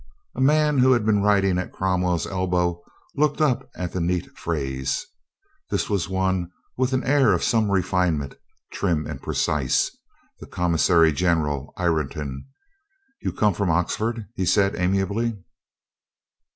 [0.33, 2.83] A man who had been writing at Cromwell's el bow
[3.15, 5.05] looked up at the neat phrase.
[5.69, 8.33] This was one with an air of some refinement,
[8.73, 9.95] trim and precise,
[10.39, 12.47] the commissary general, Ireton.
[13.21, 15.37] "You come from Oxford?" said he amiably.